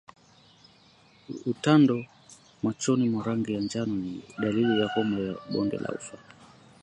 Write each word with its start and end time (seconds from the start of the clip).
Utando 1.45 2.05
machoni 2.63 3.09
na 3.09 3.23
rangi 3.23 3.53
ya 3.53 3.61
njano 3.61 3.95
ni 3.95 4.21
dalili 4.39 4.79
ya 4.79 4.87
homa 4.87 5.19
ya 5.19 5.35
bonde 5.53 5.77
la 5.77 5.89
ufa 5.89 6.17